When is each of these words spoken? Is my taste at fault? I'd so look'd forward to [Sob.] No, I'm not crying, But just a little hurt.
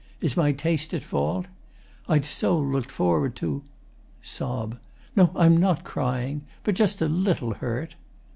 Is 0.19 0.35
my 0.35 0.51
taste 0.51 0.95
at 0.95 1.03
fault? 1.03 1.45
I'd 2.09 2.25
so 2.25 2.57
look'd 2.57 2.91
forward 2.91 3.35
to 3.35 3.61
[Sob.] 4.23 4.79
No, 5.15 5.29
I'm 5.35 5.57
not 5.57 5.83
crying, 5.83 6.41
But 6.63 6.73
just 6.73 7.01
a 7.03 7.07
little 7.07 7.53
hurt. 7.53 7.93